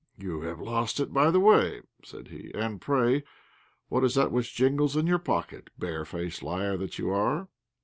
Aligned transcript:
"You 0.17 0.41
have 0.41 0.59
lost 0.59 0.99
it 0.99 1.13
by 1.13 1.29
the 1.29 1.39
way," 1.39 1.81
said 2.03 2.29
he, 2.29 2.51
"and 2.55 2.81
pray 2.81 3.23
what 3.87 4.03
is 4.03 4.15
that 4.15 4.31
which 4.31 4.55
jingles 4.55 4.95
in 4.95 5.05
your 5.05 5.19
pocket, 5.19 5.69
barefaced 5.77 6.41
liar 6.41 6.75
that 6.77 6.97
you 6.97 7.11
are?" 7.11 7.49